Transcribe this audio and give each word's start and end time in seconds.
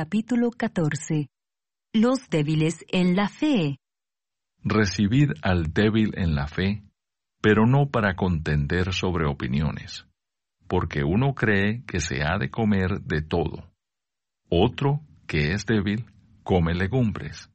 capítulo 0.00 0.52
14. 0.52 1.26
Los 1.92 2.30
débiles 2.30 2.84
en 2.92 3.16
la 3.16 3.28
fe. 3.28 3.80
Recibid 4.62 5.30
al 5.42 5.72
débil 5.72 6.12
en 6.16 6.36
la 6.36 6.46
fe, 6.46 6.84
pero 7.42 7.66
no 7.66 7.90
para 7.90 8.14
contender 8.14 8.92
sobre 8.92 9.26
opiniones, 9.26 10.06
porque 10.68 11.02
uno 11.02 11.34
cree 11.34 11.82
que 11.84 11.98
se 11.98 12.22
ha 12.22 12.38
de 12.38 12.48
comer 12.48 13.00
de 13.00 13.22
todo. 13.22 13.72
Otro, 14.48 15.00
que 15.26 15.50
es 15.50 15.66
débil, 15.66 16.04
come 16.44 16.74
legumbres. 16.74 17.50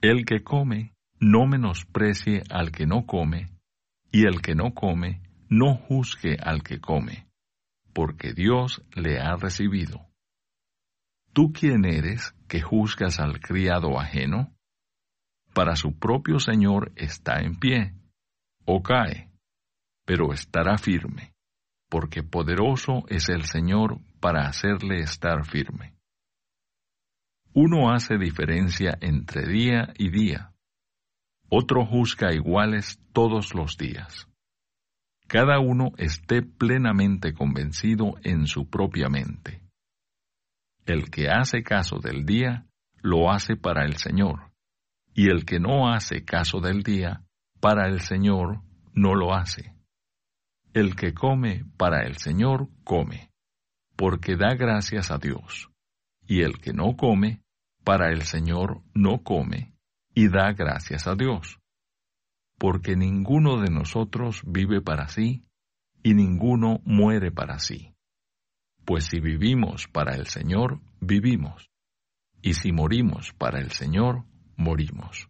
El 0.00 0.24
que 0.24 0.42
come, 0.42 0.96
no 1.20 1.46
menosprecie 1.46 2.42
al 2.50 2.72
que 2.72 2.86
no 2.86 3.06
come, 3.06 3.46
y 4.10 4.24
el 4.24 4.42
que 4.42 4.56
no 4.56 4.74
come, 4.74 5.22
no 5.48 5.76
juzgue 5.76 6.36
al 6.42 6.64
que 6.64 6.80
come, 6.80 7.28
porque 7.92 8.32
Dios 8.32 8.82
le 8.96 9.20
ha 9.20 9.36
recibido. 9.36 10.10
¿Tú 11.32 11.52
quién 11.52 11.84
eres 11.84 12.34
que 12.48 12.60
juzgas 12.60 13.20
al 13.20 13.40
criado 13.40 14.00
ajeno? 14.00 14.52
Para 15.54 15.76
su 15.76 15.98
propio 15.98 16.40
Señor 16.40 16.92
está 16.96 17.40
en 17.40 17.58
pie, 17.58 17.94
o 18.64 18.82
cae, 18.82 19.30
pero 20.04 20.32
estará 20.32 20.78
firme, 20.78 21.32
porque 21.88 22.22
poderoso 22.22 23.04
es 23.08 23.28
el 23.28 23.44
Señor 23.44 24.00
para 24.20 24.46
hacerle 24.46 25.00
estar 25.00 25.44
firme. 25.44 25.94
Uno 27.52 27.92
hace 27.92 28.16
diferencia 28.16 28.96
entre 29.00 29.46
día 29.46 29.92
y 29.98 30.10
día, 30.10 30.52
otro 31.48 31.84
juzga 31.84 32.32
iguales 32.32 33.00
todos 33.12 33.54
los 33.54 33.76
días. 33.76 34.28
Cada 35.26 35.58
uno 35.58 35.90
esté 35.96 36.42
plenamente 36.42 37.34
convencido 37.34 38.14
en 38.22 38.46
su 38.46 38.68
propia 38.68 39.08
mente. 39.08 39.60
El 40.86 41.10
que 41.10 41.28
hace 41.28 41.62
caso 41.62 41.98
del 41.98 42.24
día, 42.24 42.66
lo 43.02 43.30
hace 43.30 43.56
para 43.56 43.84
el 43.84 43.96
Señor, 43.96 44.52
y 45.14 45.28
el 45.28 45.44
que 45.44 45.60
no 45.60 45.92
hace 45.92 46.24
caso 46.24 46.60
del 46.60 46.82
día, 46.82 47.24
para 47.60 47.88
el 47.88 48.00
Señor 48.00 48.62
no 48.92 49.14
lo 49.14 49.34
hace. 49.34 49.74
El 50.72 50.96
que 50.96 51.14
come 51.14 51.64
para 51.76 52.06
el 52.06 52.16
Señor 52.16 52.68
come, 52.84 53.30
porque 53.96 54.36
da 54.36 54.54
gracias 54.54 55.10
a 55.10 55.18
Dios, 55.18 55.70
y 56.26 56.42
el 56.42 56.60
que 56.60 56.72
no 56.72 56.96
come, 56.96 57.42
para 57.84 58.10
el 58.10 58.22
Señor 58.22 58.82
no 58.94 59.22
come, 59.22 59.74
y 60.14 60.28
da 60.28 60.52
gracias 60.52 61.06
a 61.06 61.14
Dios. 61.14 61.58
Porque 62.58 62.94
ninguno 62.94 63.60
de 63.60 63.70
nosotros 63.70 64.42
vive 64.46 64.80
para 64.80 65.08
sí, 65.08 65.44
y 66.02 66.14
ninguno 66.14 66.80
muere 66.84 67.30
para 67.30 67.58
sí. 67.58 67.94
Pues 68.90 69.04
si 69.04 69.20
vivimos 69.20 69.86
para 69.86 70.16
el 70.16 70.26
Señor, 70.26 70.80
vivimos, 71.00 71.70
y 72.42 72.54
si 72.54 72.72
morimos 72.72 73.32
para 73.34 73.60
el 73.60 73.70
Señor, 73.70 74.24
morimos. 74.56 75.28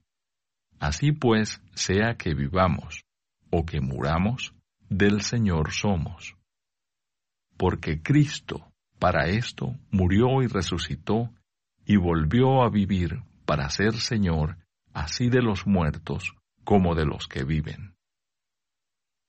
Así 0.78 1.12
pues, 1.12 1.60
sea 1.74 2.16
que 2.16 2.32
vivamos 2.32 3.04
o 3.50 3.66
que 3.66 3.82
muramos, 3.82 4.54
del 4.88 5.20
Señor 5.20 5.72
somos. 5.72 6.38
Porque 7.58 8.00
Cristo, 8.00 8.72
para 8.98 9.26
esto, 9.26 9.76
murió 9.90 10.40
y 10.42 10.46
resucitó, 10.46 11.30
y 11.84 11.96
volvió 11.96 12.62
a 12.62 12.70
vivir 12.70 13.24
para 13.44 13.68
ser 13.68 13.92
Señor 13.92 14.56
así 14.94 15.28
de 15.28 15.42
los 15.42 15.66
muertos 15.66 16.34
como 16.64 16.94
de 16.94 17.04
los 17.04 17.28
que 17.28 17.44
viven. 17.44 17.94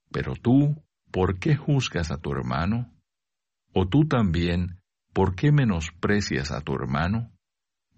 Pero 0.09 0.35
tú, 0.35 0.81
¿por 1.11 1.37
qué 1.37 1.57
juzgas 1.57 2.11
a 2.11 2.17
tu 2.17 2.31
hermano? 2.31 2.89
¿O 3.73 3.87
tú 3.87 4.05
también, 4.07 4.79
por 5.13 5.35
qué 5.35 5.51
menosprecias 5.51 6.51
a 6.51 6.61
tu 6.61 6.73
hermano? 6.73 7.31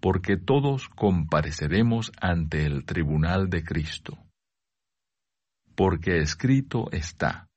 Porque 0.00 0.36
todos 0.36 0.88
compareceremos 0.88 2.12
ante 2.20 2.64
el 2.64 2.84
tribunal 2.84 3.48
de 3.48 3.64
Cristo. 3.64 4.18
Porque 5.74 6.18
escrito 6.18 6.90
está, 6.92 7.48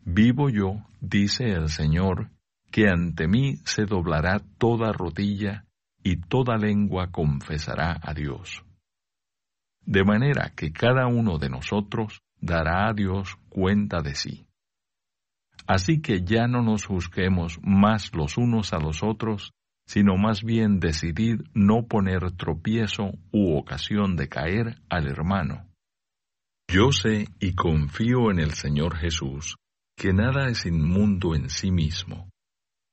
Vivo 0.00 0.48
yo, 0.48 0.86
dice 1.00 1.50
el 1.50 1.68
Señor, 1.68 2.30
que 2.70 2.88
ante 2.88 3.26
mí 3.26 3.56
se 3.64 3.84
doblará 3.84 4.40
toda 4.58 4.92
rodilla 4.92 5.66
y 6.02 6.16
toda 6.16 6.56
lengua 6.56 7.10
confesará 7.10 7.98
a 8.00 8.14
Dios 8.14 8.66
de 9.86 10.02
manera 10.04 10.52
que 10.54 10.72
cada 10.72 11.06
uno 11.06 11.38
de 11.38 11.48
nosotros 11.48 12.20
dará 12.40 12.88
a 12.88 12.92
Dios 12.92 13.38
cuenta 13.48 14.02
de 14.02 14.14
sí. 14.14 14.45
Así 15.66 16.00
que 16.00 16.22
ya 16.22 16.46
no 16.46 16.62
nos 16.62 16.86
juzguemos 16.86 17.58
más 17.62 18.14
los 18.14 18.36
unos 18.36 18.72
a 18.72 18.78
los 18.78 19.02
otros, 19.02 19.52
sino 19.86 20.16
más 20.16 20.42
bien 20.42 20.80
decidid 20.80 21.42
no 21.54 21.86
poner 21.86 22.32
tropiezo 22.32 23.12
u 23.32 23.56
ocasión 23.56 24.16
de 24.16 24.28
caer 24.28 24.80
al 24.88 25.08
hermano. 25.08 25.68
Yo 26.68 26.90
sé 26.90 27.28
y 27.38 27.54
confío 27.54 28.30
en 28.30 28.40
el 28.40 28.52
Señor 28.52 28.96
Jesús, 28.96 29.56
que 29.96 30.12
nada 30.12 30.48
es 30.48 30.66
inmundo 30.66 31.34
en 31.34 31.48
sí 31.48 31.70
mismo, 31.70 32.28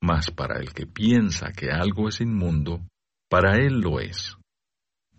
mas 0.00 0.30
para 0.30 0.60
el 0.60 0.72
que 0.72 0.86
piensa 0.86 1.52
que 1.52 1.70
algo 1.70 2.08
es 2.08 2.20
inmundo, 2.20 2.86
para 3.28 3.56
él 3.58 3.80
lo 3.80 3.98
es. 3.98 4.38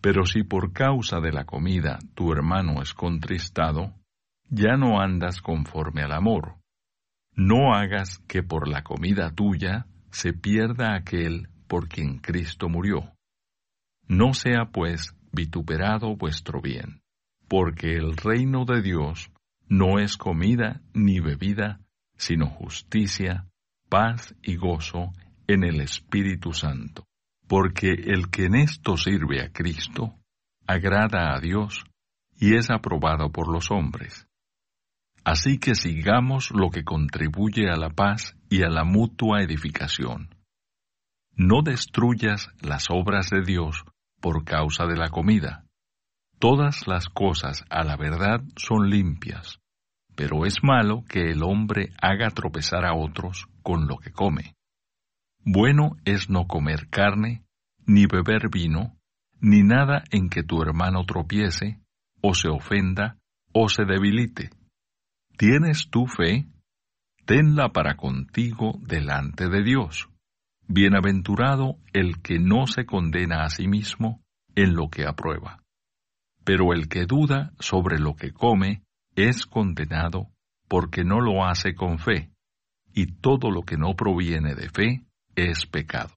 Pero 0.01 0.25
si 0.25 0.43
por 0.43 0.71
causa 0.71 1.19
de 1.19 1.31
la 1.31 1.45
comida 1.45 1.99
tu 2.13 2.31
hermano 2.31 2.81
es 2.81 2.93
contristado, 2.93 3.93
ya 4.49 4.77
no 4.77 5.01
andas 5.01 5.41
conforme 5.41 6.03
al 6.03 6.13
amor. 6.13 6.55
No 7.35 7.73
hagas 7.73 8.19
que 8.27 8.43
por 8.43 8.67
la 8.67 8.83
comida 8.83 9.31
tuya 9.31 9.87
se 10.11 10.33
pierda 10.33 10.95
aquel 10.95 11.49
por 11.67 11.87
quien 11.87 12.19
Cristo 12.19 12.69
murió. 12.69 13.13
No 14.07 14.33
sea 14.33 14.65
pues 14.71 15.15
vituperado 15.31 16.15
vuestro 16.15 16.61
bien, 16.61 17.01
porque 17.47 17.95
el 17.95 18.15
reino 18.15 18.65
de 18.65 18.81
Dios 18.81 19.31
no 19.67 19.99
es 19.99 20.15
comida 20.15 20.81
ni 20.93 21.19
bebida, 21.19 21.81
sino 22.15 22.47
justicia, 22.47 23.47
paz 23.89 24.35
y 24.41 24.55
gozo 24.55 25.11
en 25.47 25.63
el 25.63 25.81
Espíritu 25.81 26.53
Santo 26.53 27.05
porque 27.47 27.91
el 27.91 28.29
que 28.29 28.45
en 28.45 28.55
esto 28.55 28.97
sirve 28.97 29.41
a 29.41 29.51
Cristo, 29.51 30.15
agrada 30.67 31.35
a 31.35 31.39
Dios 31.39 31.83
y 32.37 32.55
es 32.55 32.69
aprobado 32.69 33.31
por 33.31 33.51
los 33.51 33.71
hombres. 33.71 34.27
Así 35.25 35.57
que 35.57 35.73
sigamos 35.73 36.51
lo 36.51 36.69
que 36.69 36.83
contribuye 36.83 37.67
a 37.71 37.75
la 37.75 37.89
paz 37.89 38.37
y 38.47 38.61
a 38.61 38.69
la 38.69 38.83
mutua 38.83 39.41
edificación. 39.41 40.29
No 41.33 41.63
destruyas 41.63 42.49
las 42.61 42.91
obras 42.91 43.31
de 43.31 43.41
Dios 43.41 43.83
por 44.21 44.45
causa 44.45 44.85
de 44.85 44.95
la 44.95 45.09
comida. 45.09 45.65
Todas 46.37 46.87
las 46.87 47.09
cosas 47.09 47.65
a 47.71 47.83
la 47.83 47.97
verdad 47.97 48.41
son 48.55 48.91
limpias, 48.91 49.59
pero 50.15 50.45
es 50.45 50.63
malo 50.63 51.03
que 51.09 51.31
el 51.31 51.41
hombre 51.41 51.89
haga 51.99 52.29
tropezar 52.29 52.85
a 52.85 52.93
otros 52.93 53.47
con 53.63 53.87
lo 53.87 53.97
que 53.97 54.11
come. 54.11 54.53
Bueno 55.43 55.97
es 56.05 56.29
no 56.29 56.45
comer 56.45 56.87
carne, 56.89 57.43
ni 57.87 58.05
beber 58.05 58.49
vino, 58.51 58.95
ni 59.41 59.63
nada 59.63 60.03
en 60.11 60.29
que 60.29 60.43
tu 60.43 60.61
hermano 60.61 61.03
tropiece, 61.03 61.79
o 62.21 62.35
se 62.35 62.47
ofenda, 62.47 63.17
o 63.53 63.69
se 63.69 63.85
debilite. 63.85 64.51
¿Tienes 65.37 65.89
tu 65.89 66.07
fe? 66.07 66.47
Tenla 67.25 67.73
para 67.73 67.97
contigo 67.97 68.79
delante 68.79 69.49
de 69.49 69.63
Dios. 69.63 70.07
Bienaventurado 70.65 71.77
el 71.91 72.21
que 72.21 72.39
no 72.39 72.67
se 72.67 72.85
condena 72.85 73.43
a 73.43 73.49
sí 73.49 73.67
mismo 73.67 74.23
en 74.55 74.75
lo 74.75 74.89
que 74.89 75.05
aprueba. 75.05 75.61
Pero 76.45 76.71
el 76.71 76.87
que 76.87 77.05
duda 77.05 77.51
sobre 77.59 77.99
lo 77.99 78.15
que 78.15 78.31
come 78.31 78.83
es 79.17 79.45
condenado 79.45 80.29
porque 80.69 81.03
no 81.03 81.19
lo 81.19 81.43
hace 81.45 81.75
con 81.75 81.99
fe, 81.99 82.31
y 82.93 83.07
todo 83.17 83.51
lo 83.51 83.63
que 83.63 83.75
no 83.75 83.93
proviene 83.95 84.55
de 84.55 84.69
fe 84.69 85.05
es 85.35 85.65
pecado. 85.65 86.15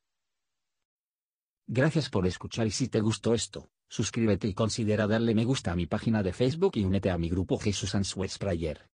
Gracias 1.67 2.09
por 2.09 2.25
escuchar 2.27 2.69
y 2.69 2.71
si 2.71 2.87
te 2.89 3.01
gustó 3.01 3.35
esto, 3.35 3.69
suscríbete 3.89 4.47
y 4.47 4.55
considera 4.55 5.09
darle 5.09 5.35
me 5.35 5.45
gusta 5.45 5.73
a 5.73 5.77
mi 5.77 5.87
página 5.87 6.23
de 6.23 6.33
Facebook 6.33 6.73
y 6.77 6.85
únete 6.85 7.11
a 7.11 7.19
mi 7.19 7.29
grupo 7.29 7.59
Jesús 7.59 7.97
Answers 7.97 8.39
Prayer. 8.39 8.89